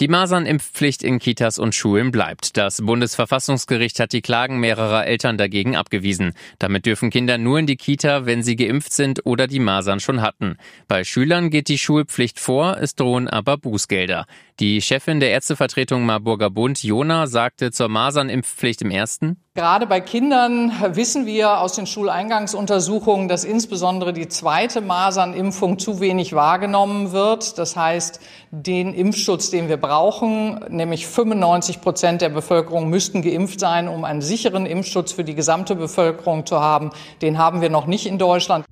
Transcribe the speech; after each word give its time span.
Die 0.00 0.06
Masernimpfpflicht 0.06 1.02
in 1.02 1.18
Kitas 1.18 1.58
und 1.58 1.74
Schulen 1.74 2.12
bleibt. 2.12 2.56
Das 2.56 2.80
Bundesverfassungsgericht 2.80 3.98
hat 3.98 4.12
die 4.12 4.22
Klagen 4.22 4.60
mehrerer 4.60 5.04
Eltern 5.08 5.36
dagegen 5.36 5.74
abgewiesen. 5.74 6.34
Damit 6.60 6.86
dürfen 6.86 7.10
Kinder 7.10 7.36
nur 7.36 7.58
in 7.58 7.66
die 7.66 7.74
Kita, 7.74 8.24
wenn 8.24 8.44
sie 8.44 8.54
geimpft 8.54 8.92
sind 8.92 9.26
oder 9.26 9.48
die 9.48 9.58
Masern 9.58 9.98
schon 9.98 10.22
hatten. 10.22 10.56
Bei 10.86 11.02
Schülern 11.02 11.50
geht 11.50 11.66
die 11.66 11.78
Schulpflicht 11.78 12.38
vor, 12.38 12.76
es 12.80 12.94
drohen 12.94 13.26
aber 13.26 13.56
Bußgelder. 13.56 14.26
Die 14.60 14.80
Chefin 14.82 15.18
der 15.18 15.30
Ärztevertretung 15.30 16.06
Marburger 16.06 16.50
Bund, 16.50 16.80
Jona, 16.84 17.26
sagte 17.26 17.72
zur 17.72 17.88
Masernimpfpflicht 17.88 18.82
im 18.82 18.92
ersten. 18.92 19.38
Gerade 19.58 19.88
bei 19.88 20.00
Kindern 20.00 20.70
wissen 20.94 21.26
wir 21.26 21.58
aus 21.58 21.72
den 21.72 21.88
Schuleingangsuntersuchungen, 21.88 23.26
dass 23.26 23.42
insbesondere 23.42 24.12
die 24.12 24.28
zweite 24.28 24.80
Masernimpfung 24.80 25.80
zu 25.80 25.98
wenig 25.98 26.32
wahrgenommen 26.32 27.10
wird. 27.10 27.58
Das 27.58 27.74
heißt, 27.74 28.20
den 28.52 28.94
Impfschutz, 28.94 29.50
den 29.50 29.68
wir 29.68 29.76
brauchen, 29.76 30.60
nämlich 30.68 31.08
95 31.08 31.80
Prozent 31.80 32.20
der 32.20 32.28
Bevölkerung 32.28 32.88
müssten 32.88 33.20
geimpft 33.20 33.58
sein, 33.58 33.88
um 33.88 34.04
einen 34.04 34.22
sicheren 34.22 34.64
Impfschutz 34.64 35.10
für 35.10 35.24
die 35.24 35.34
gesamte 35.34 35.74
Bevölkerung 35.74 36.46
zu 36.46 36.60
haben, 36.60 36.90
den 37.20 37.36
haben 37.38 37.60
wir 37.60 37.68
noch 37.68 37.86
nicht 37.86 38.06
in 38.06 38.18
Deutschland. 38.18 38.64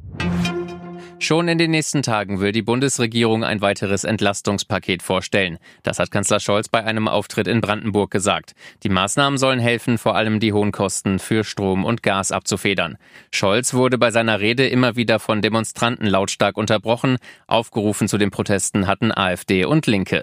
Schon 1.18 1.48
in 1.48 1.56
den 1.56 1.70
nächsten 1.70 2.02
Tagen 2.02 2.40
will 2.40 2.52
die 2.52 2.62
Bundesregierung 2.62 3.42
ein 3.42 3.62
weiteres 3.62 4.04
Entlastungspaket 4.04 5.02
vorstellen. 5.02 5.58
Das 5.82 5.98
hat 5.98 6.10
Kanzler 6.10 6.40
Scholz 6.40 6.68
bei 6.68 6.84
einem 6.84 7.08
Auftritt 7.08 7.48
in 7.48 7.62
Brandenburg 7.62 8.10
gesagt. 8.10 8.52
Die 8.82 8.90
Maßnahmen 8.90 9.38
sollen 9.38 9.58
helfen, 9.58 9.96
vor 9.96 10.14
allem 10.14 10.40
die 10.40 10.52
hohen 10.52 10.72
Kosten 10.72 11.18
für 11.18 11.42
Strom 11.42 11.84
und 11.84 12.02
Gas 12.02 12.32
abzufedern. 12.32 12.98
Scholz 13.32 13.72
wurde 13.72 13.96
bei 13.96 14.10
seiner 14.10 14.40
Rede 14.40 14.68
immer 14.68 14.96
wieder 14.96 15.18
von 15.18 15.40
Demonstranten 15.40 16.06
lautstark 16.06 16.58
unterbrochen. 16.58 17.16
Aufgerufen 17.46 18.08
zu 18.08 18.18
den 18.18 18.30
Protesten 18.30 18.86
hatten 18.86 19.10
AfD 19.10 19.64
und 19.64 19.86
Linke. 19.86 20.22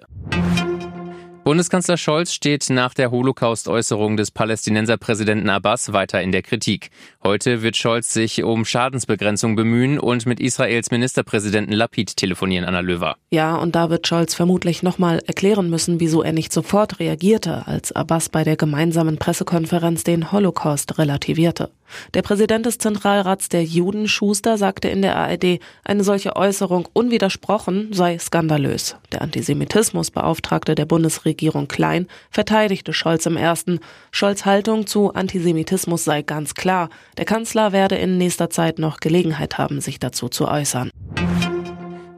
Bundeskanzler 1.44 1.98
Scholz 1.98 2.34
steht 2.34 2.70
nach 2.70 2.94
der 2.94 3.12
Holocaust-Äußerung 3.12 4.16
des 4.16 4.32
Palästinenserpräsidenten 4.32 5.50
Abbas 5.50 5.92
weiter 5.92 6.22
in 6.22 6.32
der 6.32 6.42
Kritik. 6.42 6.90
Heute 7.22 7.62
wird 7.62 7.76
Scholz 7.76 8.14
sich 8.14 8.44
um 8.44 8.64
Schadensbegrenzung 8.64 9.58
bemühen 9.58 10.00
und 10.00 10.26
mit 10.26 10.40
Israels 10.40 10.90
Ministerpräsidenten 10.90 11.74
Lapid 11.74 12.16
telefonieren, 12.16 12.64
Anna 12.64 12.80
Löwer. 12.80 13.18
Ja, 13.30 13.58
und 13.58 13.76
da 13.76 13.90
wird 13.90 14.08
Scholz 14.08 14.34
vermutlich 14.34 14.84
nochmal 14.84 15.22
erklären 15.28 15.70
müssen, 15.70 16.00
wieso 16.00 16.24
er 16.24 16.32
nicht 16.32 16.54
sofort 16.54 17.02
reagierte, 17.02 17.68
als 17.68 17.92
Abbas 17.92 18.30
bei 18.30 18.46
der 18.46 18.56
gemeinsamen 18.56 19.18
Pressekonferenz 19.18 20.06
den 20.06 20.32
Holocaust 20.32 20.98
relativierte. 20.98 21.72
Der 22.14 22.22
Präsident 22.22 22.66
des 22.66 22.78
Zentralrats 22.78 23.50
der 23.50 23.64
Juden, 23.64 24.08
Schuster, 24.08 24.58
sagte 24.58 24.88
in 24.88 25.02
der 25.02 25.16
ARD, 25.16 25.60
eine 25.84 26.04
solche 26.04 26.36
Äußerung 26.36 26.88
unwidersprochen 26.94 27.94
sei 27.94 28.18
skandalös. 28.18 28.96
Der 29.12 29.22
Antisemitismusbeauftragte 29.22 30.76
der 30.76 30.86
Bundesregierung 30.86 31.68
Klein 31.68 32.08
verteidigte 32.30 32.94
Scholz 32.94 33.26
im 33.26 33.38
ersten. 33.38 33.80
Scholz 34.12 34.46
Haltung 34.46 34.88
zu 34.88 35.14
Antisemitismus 35.14 36.04
sei 36.04 36.22
ganz 36.22 36.54
klar. 36.54 36.90
Der 37.18 37.26
Kanzler 37.26 37.72
werde 37.72 37.96
in 37.96 38.18
nächster 38.18 38.50
Zeit 38.50 38.80
noch 38.80 39.00
Gelegenheit 39.00 39.58
haben, 39.58 39.82
sich 39.82 40.00
dazu 40.00 40.30
zu 40.30 40.48
äußern. 40.48 40.92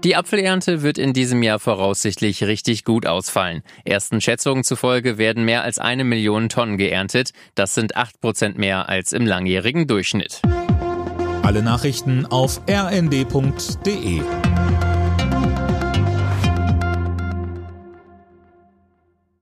Die 0.06 0.16
Apfelernte 0.16 0.84
wird 0.84 1.00
in 1.00 1.14
diesem 1.14 1.42
Jahr 1.42 1.58
voraussichtlich 1.58 2.44
richtig 2.44 2.84
gut 2.84 3.08
ausfallen. 3.08 3.64
Ersten 3.86 4.22
Schätzungen 4.22 4.64
zufolge 4.64 5.17
werden 5.17 5.45
mehr 5.45 5.64
als 5.64 5.80
eine 5.80 6.03
Million 6.03 6.47
Tonnen 6.47 6.78
geerntet. 6.78 7.31
Das 7.56 7.73
sind 7.73 7.95
acht 7.95 8.22
Prozent 8.22 8.56
mehr 8.56 8.88
als 8.88 9.14
im 9.14 9.25
langjährigen 9.25 9.88
Durchschnitt. 9.88 10.44
Alle 11.42 11.64
Nachrichten 11.64 12.28
auf 12.28 12.62
rnd.de 12.70 14.22